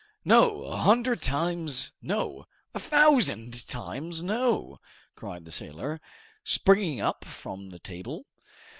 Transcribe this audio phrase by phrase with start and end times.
[0.25, 0.63] "No!
[0.63, 2.47] a hundred times no!
[2.73, 4.79] a thousand times no!"
[5.13, 6.01] cried the sailor,
[6.43, 8.25] springing up from the table.